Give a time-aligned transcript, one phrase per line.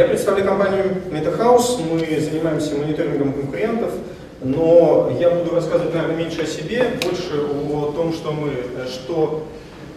[0.00, 3.90] Я представляю компанию MetaHouse, мы занимаемся мониторингом конкурентов,
[4.42, 7.34] но я буду рассказывать, наверное, меньше о себе, больше
[7.70, 8.50] о том, что мы,
[8.86, 9.46] что,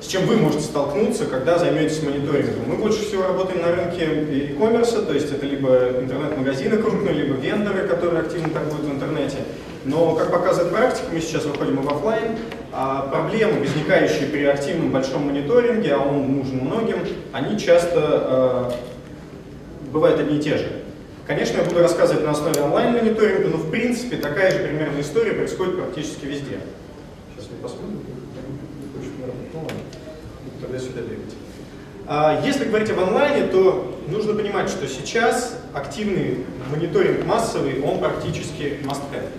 [0.01, 2.63] с чем вы можете столкнуться, когда займетесь мониторингом.
[2.67, 7.87] Мы больше всего работаем на рынке e-commerce, то есть это либо интернет-магазины крупные, либо вендоры,
[7.87, 9.37] которые активно торгуют в интернете.
[9.85, 12.35] Но, как показывает практика, мы сейчас выходим в офлайн,
[12.73, 16.97] а проблемы, возникающие при активном большом мониторинге, а он нужен многим,
[17.31, 18.92] они часто э,
[19.93, 20.83] бывают одни и те же.
[21.25, 25.77] Конечно, я буду рассказывать на основе онлайн-мониторинга, но в принципе такая же примерная история происходит
[25.77, 26.59] практически везде.
[27.33, 28.01] Сейчас мы посмотрим.
[30.59, 31.33] Тогда сюда бегать.
[32.05, 38.79] А, если говорить об онлайне, то нужно понимать, что сейчас активный мониторинг массовый, он практически
[38.83, 39.29] must-have.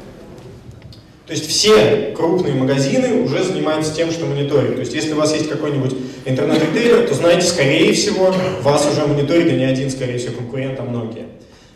[1.26, 4.74] То есть все крупные магазины уже занимаются тем, что мониторят.
[4.74, 5.94] То есть если у вас есть какой-нибудь
[6.26, 10.82] интернет-ритейлер, то знаете, скорее всего, вас уже мониторит и не один, скорее всего, конкурент, а
[10.82, 11.26] многие.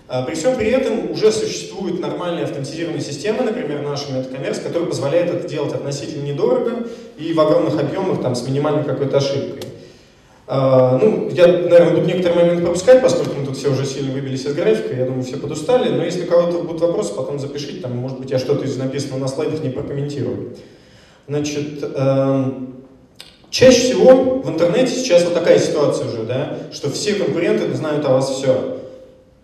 [0.07, 5.31] А при всем при этом уже существуют нормальные автоматизированные системы, например, наш MetaCommerce, которые позволяют
[5.31, 6.87] это делать относительно недорого
[7.19, 9.68] и в огромных объемах там, с минимальной какой-то ошибкой.
[10.51, 14.47] А, ну, я, наверное, буду некоторые моменты пропускать, поскольку мы тут все уже сильно выбились
[14.47, 17.95] из графика, я думаю, все подустали, но если у кого-то будут вопросы, потом запишите, там,
[17.95, 20.57] может быть, я что-то из написанного на слайдах не прокомментирую.
[21.29, 22.45] Значит, э,
[23.51, 28.15] чаще всего в интернете сейчас вот такая ситуация уже, да, что все конкуренты знают о
[28.15, 28.78] вас все.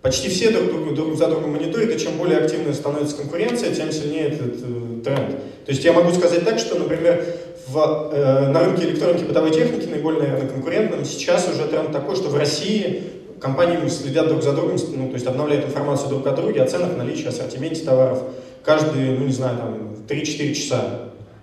[0.04, 3.90] Почти все друг, друг, друг за другом мониторят, и чем более активной становится конкуренция, тем
[3.90, 5.30] сильнее этот э, тренд.
[5.64, 7.24] То есть я могу сказать так, что, например,
[7.66, 12.28] в, э, на рынке электроники бытовой техники наиболее, наверное, конкурентным сейчас уже тренд такой, что
[12.28, 13.02] в России
[13.40, 16.98] компании следят друг за другом, ну, то есть обновляют информацию друг о друге, о ценах,
[16.98, 18.24] наличии, ассортименте товаров
[18.62, 20.84] каждые, ну не знаю, там 3-4 часа.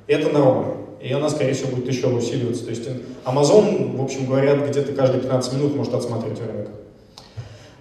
[0.06, 0.78] Это норма.
[1.02, 2.66] И она, скорее всего, будет еще усиливаться.
[2.66, 2.88] То есть
[3.25, 6.68] Amazon, в общем, говорят, где-то каждые 15 минут может отсматривать рынок.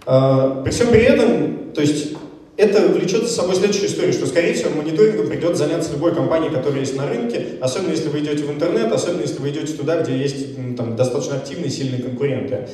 [0.06, 2.14] Э, при всем при этом, то есть
[2.56, 6.80] это влечет за собой следующую историю, что, скорее всего, мониторингом придется заняться любой компанией, которая
[6.80, 10.16] есть на рынке, особенно если вы идете в интернет, особенно если вы идете туда, где
[10.16, 12.68] есть там, достаточно активные, сильные конкуренты.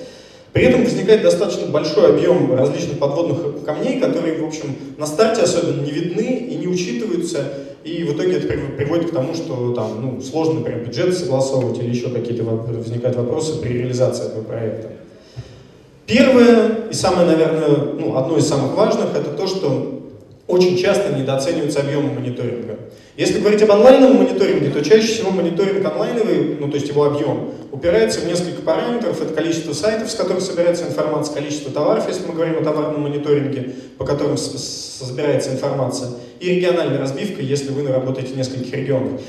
[0.52, 5.82] При этом возникает достаточно большой объем различных подводных камней, которые, в общем, на старте особенно
[5.82, 7.44] не видны и не учитываются,
[7.84, 11.90] и в итоге это приводит к тому, что там, ну, сложно, например, бюджет согласовывать или
[11.90, 14.88] еще какие-то возникают вопросы при реализации этого проекта.
[16.06, 17.68] Первое и самое, наверное,
[17.98, 19.96] ну, одно из самых важных, это то, что
[20.46, 22.78] очень часто недооценивается объем мониторинга.
[23.16, 27.50] Если говорить об онлайновом мониторинге, то чаще всего мониторинг онлайновый, ну то есть его объем,
[27.72, 29.20] упирается в несколько параметров.
[29.20, 33.72] Это количество сайтов, с которых собирается информация, количество товаров, если мы говорим о товарном мониторинге,
[33.98, 39.20] по которым собирается информация, и региональная разбивка, если вы работаете в нескольких регионах.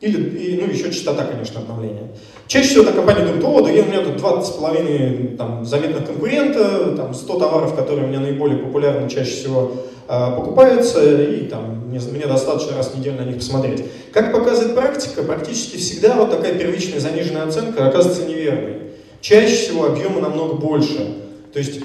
[0.00, 2.08] Или, и, ну, еще частота, конечно, обновления.
[2.46, 6.94] Чаще всего эта компания думает, о, да я, у меня тут 20,5 там, заметных конкурента,
[6.96, 9.72] там, 100 товаров, которые у меня наиболее популярны, чаще всего
[10.08, 13.84] э, покупаются, и там, мне, мне достаточно раз в неделю на них посмотреть.
[14.12, 18.76] Как показывает практика, практически всегда вот такая первичная заниженная оценка оказывается неверной.
[19.20, 21.14] Чаще всего объемы намного больше.
[21.52, 21.80] То есть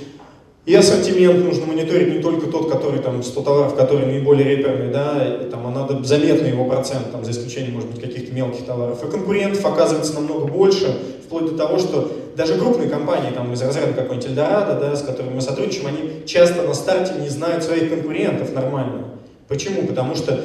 [0.66, 5.40] и ассортимент нужно мониторить не только тот, который там 100 товаров, которые наиболее реперные, да,
[5.44, 9.04] и, там, а надо заметно его процент, там, за исключением, может быть, каких-то мелких товаров.
[9.04, 10.88] И конкурентов оказывается намного больше,
[11.24, 15.36] вплоть до того, что даже крупные компании, там, из разряда какой-нибудь Эльдорадо, да, с которыми
[15.36, 19.06] мы сотрудничаем, они часто на старте не знают своих конкурентов нормально.
[19.48, 19.86] Почему?
[19.86, 20.40] Потому что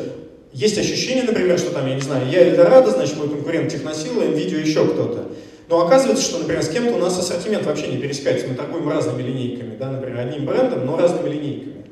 [0.53, 4.59] есть ощущение, например, что там, я не знаю, я Эльдорадо, значит, мой конкурент Техносила, видео
[4.59, 5.28] еще кто-то.
[5.69, 8.49] Но оказывается, что, например, с кем-то у нас ассортимент вообще не пересекается.
[8.49, 11.84] Мы торгуем разными линейками, да, например, одним брендом, но разными линейками.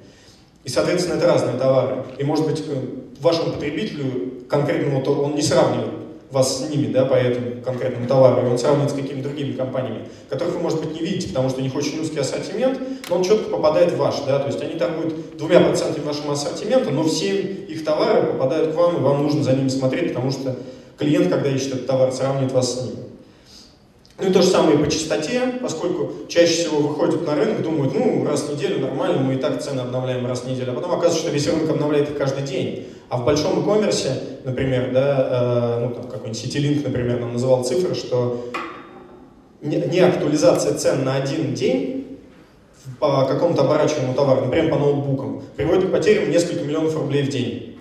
[0.65, 2.05] И, соответственно, это разные товары.
[2.19, 2.75] И, может быть, э,
[3.21, 5.97] вашему потребителю конкретному, то он не сравнивает
[6.31, 10.09] вас с ними, да, по этому конкретному товару, и он сравнивает с какими-то другими компаниями,
[10.28, 12.78] которых вы, может быть, не видите, потому что у них очень узкий ассортимент,
[13.09, 16.91] но он четко попадает в ваш, да, то есть они торгуют двумя процентами вашего ассортимента,
[16.91, 20.57] но все их товары попадают к вам, и вам нужно за ними смотреть, потому что
[20.98, 22.97] клиент, когда ищет этот товар, сравнивает вас с ним.
[24.20, 27.94] Ну и то же самое и по частоте, поскольку чаще всего выходят на рынок, думают,
[27.94, 30.91] ну, раз в неделю нормально, мы и так цены обновляем раз в неделю, а потом
[30.91, 32.88] оказывается, что весь рынок обновляет их каждый день.
[33.09, 34.10] А в большом e-commerce,
[34.42, 38.44] например, да, э, ну, там какой-нибудь CityLink, например, нам называл цифры, что
[39.62, 42.18] не, актуализация цен на один день
[42.98, 47.78] по какому-то оборачиваемому товару, например, по ноутбукам, приводит к потерям несколько миллионов рублей в день.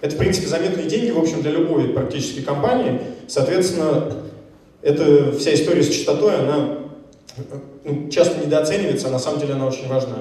[0.00, 3.00] Это, в принципе, заметные деньги, в общем, для любой практически компании.
[3.26, 4.12] Соответственно,
[4.86, 6.78] эта вся история с частотой, она
[7.84, 10.16] ну, часто недооценивается, а на самом деле она очень важна.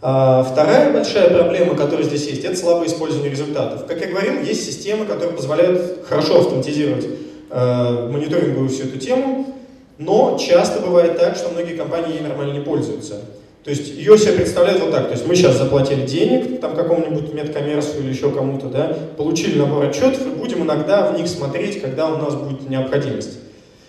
[0.00, 3.86] А вторая большая проблема, которая здесь есть, это слабое использование результатов.
[3.86, 7.06] Как я говорил, есть системы, которые позволяют хорошо автоматизировать
[7.50, 9.52] э, мониторинговую всю эту тему,
[9.98, 13.16] но часто бывает так, что многие компании ей нормально не пользуются.
[13.64, 15.06] То есть ее себе представляют вот так.
[15.06, 19.86] То есть мы сейчас заплатили денег там какому-нибудь медкоммерсу или еще кому-то, да, получили набор
[19.86, 23.40] отчетов и будем иногда в них смотреть, когда у нас будет необходимость.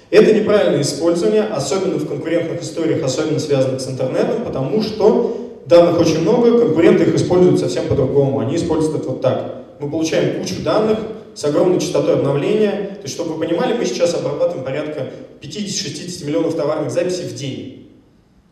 [0.10, 6.22] Это неправильное использование, особенно в конкурентных историях, особенно связанных с интернетом, потому что данных очень
[6.22, 8.40] много, конкуренты их используют совсем по-другому.
[8.40, 9.66] Они используют это вот так.
[9.80, 11.00] Мы получаем кучу данных
[11.36, 12.72] с огромной частотой обновления.
[12.96, 15.08] То есть, чтобы вы понимали, мы сейчас обрабатываем порядка
[15.42, 17.92] 50-60 миллионов товарных записей в день.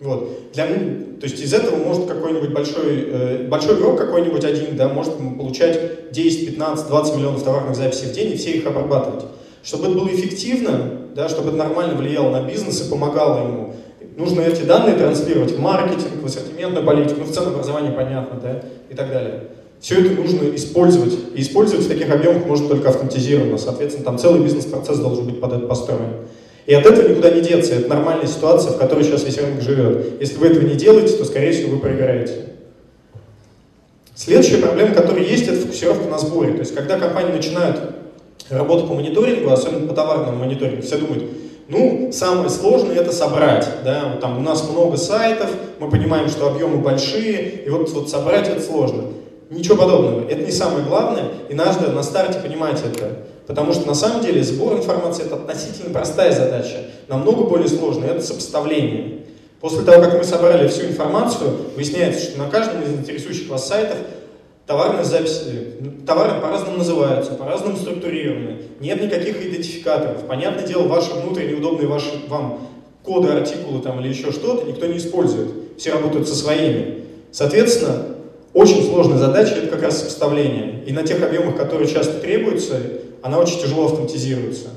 [0.01, 0.51] Вот.
[0.53, 5.13] Для, то есть из этого может какой-нибудь большой, э, большой игрок какой-нибудь один, да, может
[5.15, 9.23] получать 10, 15, 20 миллионов товарных записей в день и все их обрабатывать.
[9.63, 13.73] Чтобы это было эффективно, да, чтобы это нормально влияло на бизнес и помогало ему,
[14.17, 18.95] нужно эти данные транслировать в маркетинг, в ассортиментную политику, ну, в ценообразование понятно, да, и
[18.95, 19.45] так далее.
[19.79, 24.41] Все это нужно использовать, и использовать в таких объемах можно только автоматизированно, соответственно, там целый
[24.41, 26.27] бизнес-процесс должен быть под это построен.
[26.65, 27.75] И от этого никуда не деться.
[27.75, 30.19] Это нормальная ситуация, в которой сейчас весь рынок живет.
[30.19, 32.33] Если вы этого не делаете, то, скорее всего, вы проиграете.
[34.15, 36.53] Следующая проблема, которая есть, это фокусировка на сборе.
[36.53, 37.79] То есть, когда компании начинают
[38.49, 41.23] работу по мониторингу, особенно по товарному мониторингу, все думают,
[41.67, 45.49] ну, самое сложное это собрать, да, там у нас много сайтов,
[45.79, 49.03] мы понимаем, что объемы большие, и вот, вот собрать это сложно.
[49.49, 53.25] Ничего подобного, это не самое главное, и надо на старте понимать это.
[53.47, 56.77] Потому что на самом деле сбор информации это относительно простая задача.
[57.07, 59.19] Намного более сложная это сопоставление.
[59.61, 63.97] После того, как мы собрали всю информацию, выясняется, что на каждом из интересующих вас сайтов
[64.65, 65.75] товарные записи,
[66.05, 70.25] товары по-разному называются, по-разному структурированы, нет никаких идентификаторов.
[70.27, 72.59] Понятное дело, ваши внутренние удобные ваши, вам
[73.03, 75.49] коды, артикулы там, или еще что-то никто не использует.
[75.77, 77.03] Все работают со своими.
[77.31, 78.15] Соответственно,
[78.53, 80.83] очень сложная задача– это как раз сопоставление.
[80.85, 82.79] И на тех объемах, которые часто требуются,
[83.21, 84.69] она очень тяжело автоматизируется.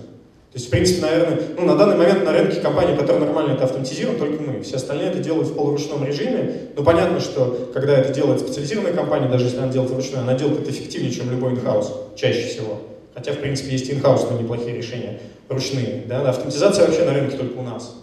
[0.52, 3.64] То есть, в принципе, наверное, ну, на данный момент на рынке компании, которые нормально это
[3.64, 4.62] автоматизируют, только мы.
[4.62, 6.70] Все остальные это делают в полуручном режиме.
[6.74, 10.60] Но понятно, что когда это делает специализированная компания, даже если она делает вручную, она делает
[10.60, 12.78] это эффективнее, чем любой инхаус, чаще всего.
[13.14, 16.04] Хотя, в принципе, есть инхаус, но неплохие решения, ручные.
[16.08, 16.26] Да?
[16.30, 17.94] Автоматизация вообще на рынке только у нас.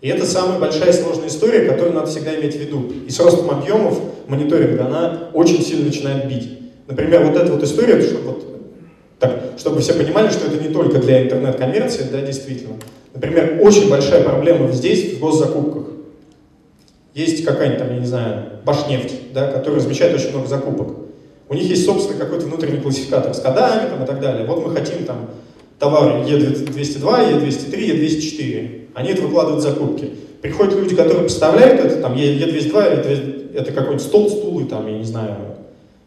[0.00, 2.90] И это самая большая сложная история, которую надо всегда иметь в виду.
[3.06, 3.98] И с ростом объемов
[4.28, 6.58] мониторинга она очень сильно начинает бить.
[6.86, 8.49] Например, вот эта вот история, что вот
[9.60, 12.76] чтобы все понимали, что это не только для интернет-коммерции, да, действительно.
[13.12, 15.84] Например, очень большая проблема здесь, в госзакупках.
[17.14, 20.96] Есть какая-нибудь там, я не знаю, Башнефть, да, которая размещает очень много закупок.
[21.50, 24.46] У них есть собственный какой-то внутренний классификатор с кодами там, и так далее.
[24.46, 25.28] Вот мы хотим там
[25.78, 28.80] товары Е202, Е203, Е204.
[28.94, 30.10] Они это выкладывают в закупки.
[30.40, 35.04] Приходят люди, которые поставляют это, там Е202, это какой-нибудь стол, стул и там, я не
[35.04, 35.36] знаю,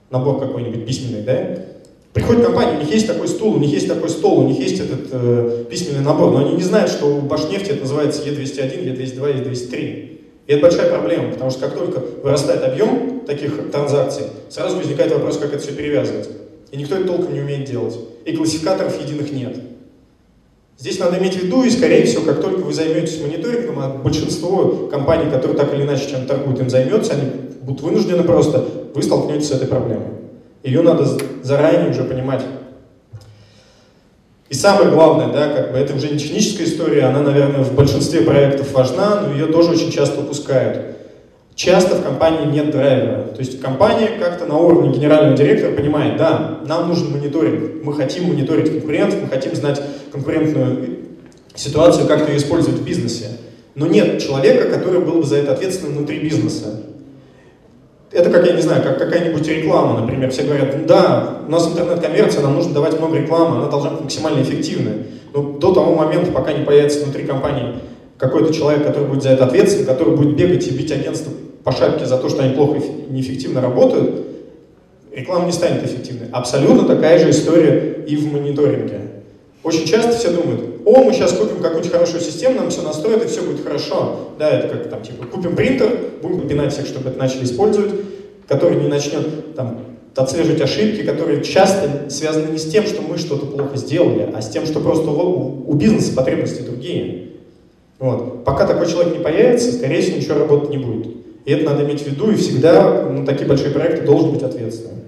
[0.10, 1.73] набор какой-нибудь письменный, да,
[2.14, 4.80] Приходит компания, у них есть такой стул, у них есть такой стол, у них есть
[4.80, 9.44] этот э, письменный набор, но они не знают, что у Башнефти это называется Е201, Е202,
[9.44, 10.10] Е203.
[10.46, 15.38] И это большая проблема, потому что как только вырастает объем таких транзакций, сразу возникает вопрос,
[15.38, 16.30] как это все перевязывать.
[16.72, 17.98] И никто это толком не умеет делать.
[18.26, 19.58] И классификаторов единых нет.
[20.78, 24.88] Здесь надо иметь в виду, и скорее всего, как только вы займетесь мониторингом, а большинство
[24.92, 27.24] компаний, которые так или иначе чем торгуют, им займется, они
[27.62, 30.23] будут вынуждены просто, вы столкнетесь с этой проблемой.
[30.64, 31.06] Ее надо
[31.42, 32.42] заранее уже понимать.
[34.50, 38.22] И самое главное, да, как бы это уже не техническая история, она, наверное, в большинстве
[38.22, 40.96] проектов важна, но ее тоже очень часто упускают.
[41.56, 43.24] Часто в компании нет драйвера.
[43.28, 48.26] То есть компания как-то на уровне генерального директора понимает, да, нам нужен мониторинг, мы хотим
[48.26, 51.00] мониторить конкурентов, мы хотим знать конкурентную
[51.56, 53.30] ситуацию, как ее использовать в бизнесе.
[53.76, 56.82] Но нет человека, который был бы за это ответственным внутри бизнеса.
[58.14, 60.30] Это как, я не знаю, как какая-нибудь реклама, например.
[60.30, 64.44] Все говорят, да, у нас интернет-коммерция, нам нужно давать много рекламы, она должна быть максимально
[64.44, 64.94] эффективной.
[65.34, 67.74] Но до того момента, пока не появится внутри компании
[68.20, 72.06] какой-то человек, который будет за это ответственен, который будет бегать и бить агентство по шапке
[72.06, 74.28] за то, что они плохо и неэффективно работают,
[75.12, 76.28] реклама не станет эффективной.
[76.32, 79.02] Абсолютно такая же история и в мониторинге.
[79.64, 83.28] Очень часто все думают, о, мы сейчас купим какую-нибудь хорошую систему, нам все настроят, и
[83.28, 84.32] все будет хорошо.
[84.38, 85.90] Да, это как там, типа, купим принтер,
[86.22, 87.94] будем попинать всех, чтобы это начали использовать,
[88.48, 89.80] который не начнет там
[90.16, 94.50] отслеживать ошибки, которые часто связаны не с тем, что мы что-то плохо сделали, а с
[94.50, 97.30] тем, что просто у, у бизнеса потребности другие.
[98.00, 98.44] Вот.
[98.44, 101.08] Пока такой человек не появится, скорее всего, ничего работать не будет.
[101.46, 105.03] И это надо иметь в виду, и всегда на такие большие проекты должен быть ответственным.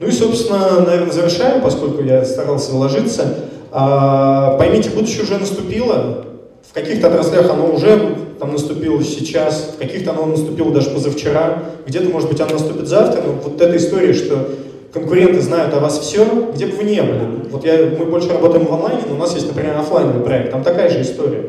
[0.00, 3.36] Ну и, собственно, наверное, завершаем, поскольку я старался вложиться.
[3.70, 6.24] А, поймите, будущее уже наступило.
[6.68, 12.08] В каких-то отраслях оно уже там наступило сейчас, в каких-то оно наступило даже позавчера, где-то,
[12.08, 14.48] может быть, оно наступит завтра, но вот эта история, что
[14.94, 17.48] конкуренты знают о вас все, где бы вы ни были.
[17.50, 20.62] Вот я, мы больше работаем в онлайне, но у нас есть, например, офлайновый проект, там
[20.64, 21.44] такая же история.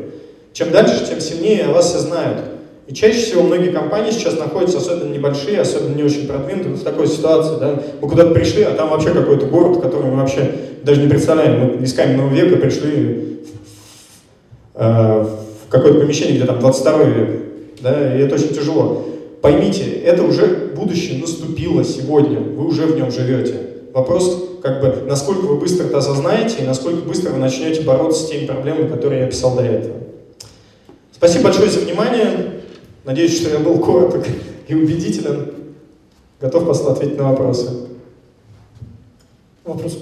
[0.52, 2.38] Чем дальше, тем сильнее о вас все знают.
[2.92, 7.08] И чаще всего многие компании сейчас находятся, особенно небольшие, особенно не очень продвинутые, в такой
[7.08, 11.08] ситуации, да, мы куда-то пришли, а там вообще какой-то город, который мы вообще даже не
[11.08, 11.78] представляем.
[11.78, 13.38] Мы из каменного века пришли
[14.74, 17.30] в, э, в какое-то помещение, где там 22 век,
[17.80, 19.06] да, и это очень тяжело.
[19.40, 23.54] Поймите, это уже будущее наступило сегодня, вы уже в нем живете.
[23.94, 28.28] Вопрос, как бы, насколько вы быстро это осознаете и насколько быстро вы начнете бороться с
[28.28, 29.96] теми проблемами, которые я писал до этого.
[31.10, 32.51] Спасибо большое за внимание.
[33.04, 34.24] Надеюсь, что я был короток
[34.68, 35.52] и убедителен.
[36.40, 37.68] Готов после ответить на вопросы.
[39.64, 39.98] Вопрос.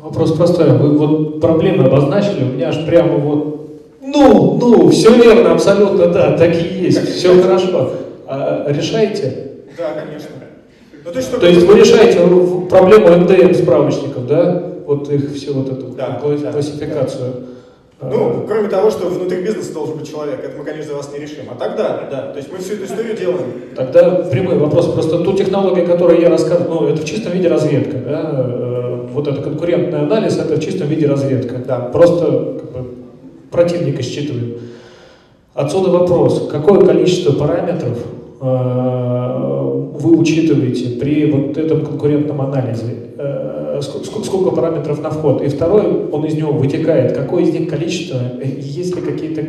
[0.00, 0.76] Вопрос простой.
[0.78, 6.36] Вы вот проблемы обозначили, у меня аж прямо вот, ну, ну, все верно, абсолютно, да,
[6.36, 7.92] так и есть, все хорошо.
[8.26, 9.50] А решаете?
[9.76, 10.30] Да, конечно.
[11.04, 12.18] Ну, то, есть, то есть вы решаете
[12.68, 14.70] проблему МДМ справочников, да?
[14.86, 17.32] Вот их все вот эту да, классификацию.
[17.32, 17.46] Да.
[18.02, 21.18] Ну, кроме того, что внутри бизнеса должен быть человек, это мы, конечно, за вас не
[21.18, 21.44] решим.
[21.50, 23.52] А тогда, да, то есть мы всю эту историю делаем.
[23.76, 24.86] Тогда прямой вопрос.
[24.86, 28.30] Просто ту технологию, которую я рассказывал, ну, это в чистом виде разведка, да?
[28.32, 31.58] Э, вот это конкурентный анализ, это в чистом виде разведка.
[31.58, 31.78] Да.
[31.78, 32.88] Просто как бы,
[33.50, 34.60] противника считываем.
[35.52, 37.98] Отсюда вопрос, какое количество параметров
[38.40, 42.96] э, вы учитываете при вот этом конкурентном анализе?
[43.80, 45.42] Э, сколько параметров на вход.
[45.42, 49.42] И второй, он из него вытекает, какое из них количество, есть ли какие-то...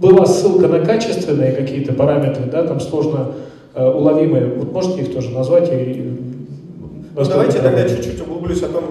[0.00, 3.32] Была ссылка на качественные какие-то параметры, да, там сложно
[3.74, 4.46] э, уловимые.
[4.46, 5.72] Вот можете их тоже назвать?
[5.72, 6.18] И,
[7.16, 8.84] ну, давайте тогда чуть-чуть углублюсь о том,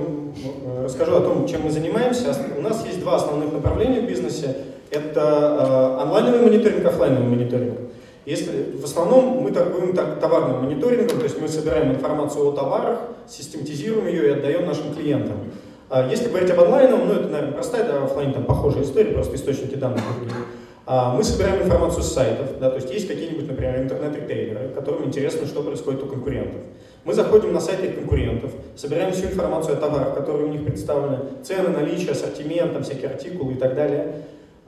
[0.44, 2.36] э, расскажу о том, чем мы занимаемся.
[2.58, 4.58] У нас есть два основных направления в бизнесе.
[4.91, 7.75] Это онлайновый мониторинг, офлайновый мониторинг.
[8.27, 13.00] Если в основном мы торгуем так, товарным мониторингом, то есть мы собираем информацию о товарах,
[13.25, 15.38] систематизируем ее и отдаем нашим клиентам.
[15.89, 19.38] А если говорить об онлайном, ну это, наверное, простая, да, офлайн там похожая история, просто
[19.38, 20.36] источники данных другие.
[20.86, 25.48] А мы собираем информацию с сайтов, да, то есть есть какие-нибудь, например, интернет-ритейлеры, которым интересно,
[25.48, 26.60] что происходит у конкурентов.
[27.05, 31.69] Мы заходим на сайты конкурентов, собираем всю информацию о товарах, которые у них представлены, цены,
[31.69, 34.15] наличие, ассортимент, там, всякие артикулы и так далее.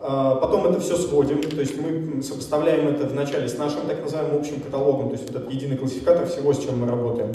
[0.02, 4.40] А, потом это все сводим, то есть мы сопоставляем это вначале с нашим так называемым
[4.40, 7.34] общим каталогом, то есть вот этот единый классификатор всего, с чем мы работаем.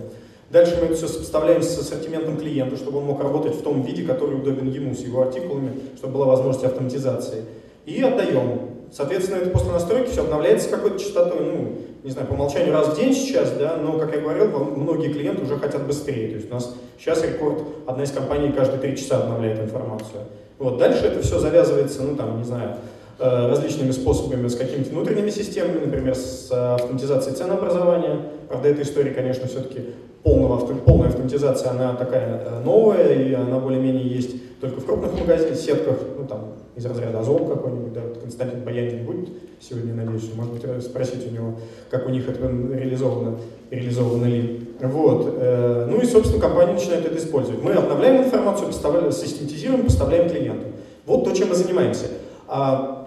[0.50, 4.04] Дальше мы это все сопоставляем с ассортиментом клиента, чтобы он мог работать в том виде,
[4.04, 7.44] который удобен ему, с его артикулами, чтобы была возможность автоматизации.
[7.85, 8.61] И отдаем.
[8.92, 12.96] Соответственно, это после настройки все обновляется какой-то частотой, ну, не знаю, по умолчанию раз в
[12.96, 14.46] день сейчас, да, но, как я говорил,
[14.76, 16.28] многие клиенты уже хотят быстрее.
[16.28, 20.20] То есть у нас сейчас рекорд, одна из компаний каждые три часа обновляет информацию.
[20.58, 22.76] Вот, дальше это все завязывается, ну там, не знаю,
[23.18, 28.21] различными способами, с какими-то внутренними системами, например, с автоматизацией ценообразования.
[28.49, 29.94] Правда, эта история, конечно, все-таки
[30.25, 35.56] полного, полная автоматизация, она такая э, новая, и она более-менее есть только в крупных магазинах,
[35.56, 39.28] сетках, ну там, из разряда Озон какой-нибудь, да, вот Константин Баянин будет
[39.61, 41.54] сегодня, надеюсь, может быть, спросить у него,
[41.90, 43.38] как у них это реализовано,
[43.71, 44.68] реализовано ли.
[44.80, 45.37] Вот.
[45.38, 47.62] Э, ну и, собственно, компания начинает это использовать.
[47.62, 50.66] Мы обновляем информацию, поставляем, систематизируем, поставляем клиенту.
[51.06, 52.06] Вот то, чем мы занимаемся.
[52.49, 53.03] А,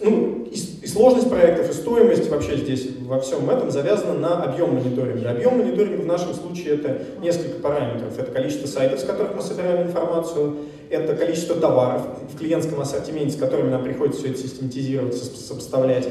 [0.00, 4.74] ну, и, и сложность проектов, и стоимость вообще здесь во всем этом завязана на объем
[4.74, 5.30] мониторинга.
[5.30, 8.18] Объем мониторинга в нашем случае это несколько параметров.
[8.18, 10.56] Это количество сайтов, с которых мы собираем информацию,
[10.90, 12.02] это количество товаров
[12.32, 16.08] в клиентском ассортименте, с которыми нам приходится все это систематизировать, сопоставлять,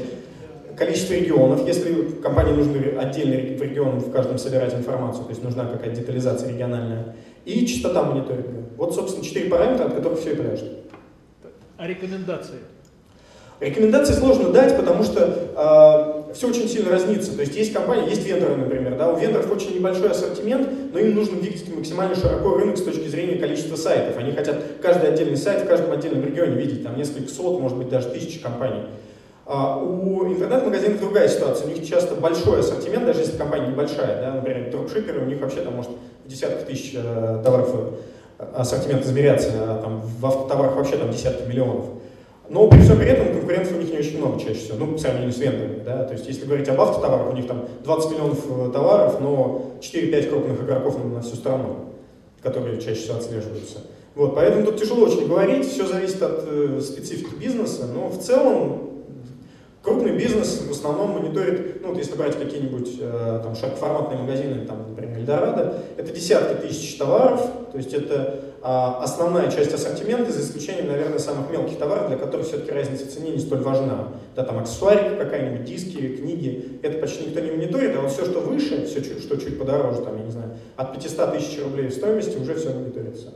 [0.76, 6.00] количество регионов, если компании нужны отдельные регионы в каждом собирать информацию, то есть нужна какая-то
[6.00, 8.64] детализация региональная, и частота мониторинга.
[8.76, 10.72] Вот, собственно, четыре параметра, от которых все и пляжет.
[11.78, 12.58] А рекомендации?
[13.58, 15.22] Рекомендации сложно дать, потому что
[15.56, 17.34] э, все очень сильно разнится.
[17.34, 21.14] То есть есть компании, есть вендоры, например, да, у вендоров очень небольшой ассортимент, но им
[21.14, 24.18] нужно видеть максимально широко рынок с точки зрения количества сайтов.
[24.18, 27.88] Они хотят каждый отдельный сайт в каждом отдельном регионе видеть, там несколько сот, может быть
[27.88, 28.82] даже тысяч компаний.
[29.46, 31.68] А у интернет-магазинов другая ситуация.
[31.68, 34.20] У них часто большой ассортимент, даже если компания небольшая.
[34.20, 35.92] Да, например, дропшиперы, у них вообще там может
[36.24, 37.70] в десятках тысяч э, товаров
[38.38, 41.86] э, ассортимент измеряться, а там в автотоварах вообще там десятки миллионов.
[42.48, 44.98] Но при всем при этом конкуренции у них не очень много чаще всего, ну, по
[44.98, 48.38] сравнению с вендорами, да, то есть если говорить об автотоварах, у них там 20 миллионов
[48.48, 51.86] э, товаров, но 4-5 крупных игроков на всю страну,
[52.42, 53.78] которые чаще всего отслеживаются.
[54.14, 58.95] Вот, поэтому тут тяжело очень говорить, все зависит от э, специфики бизнеса, но в целом
[59.86, 64.84] крупный бизнес в основном мониторит, ну вот если брать какие-нибудь э, там широкоформатные магазины, там,
[64.88, 67.40] например, Эльдорадо, это десятки тысяч товаров,
[67.70, 72.48] то есть это а, основная часть ассортимента, за исключением, наверное, самых мелких товаров, для которых
[72.48, 74.08] все-таки разница в цене не столь важна.
[74.34, 78.40] Да, там аксессуарик какая-нибудь, диски, книги, это почти никто не мониторит, а вот все, что
[78.40, 82.36] выше, все, что чуть подороже, там, я не знаю, от 500 тысяч рублей в стоимости,
[82.36, 83.34] уже все мониторится.